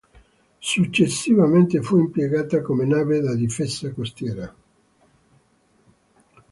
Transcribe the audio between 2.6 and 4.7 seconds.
come nave da difesa costiera.